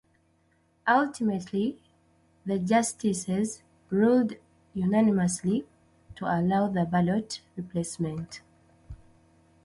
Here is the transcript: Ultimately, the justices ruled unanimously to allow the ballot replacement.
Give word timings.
Ultimately, 0.87 1.77
the 2.43 2.57
justices 2.57 3.61
ruled 3.91 4.33
unanimously 4.73 5.67
to 6.15 6.25
allow 6.25 6.67
the 6.69 6.85
ballot 6.85 7.41
replacement. 7.55 8.41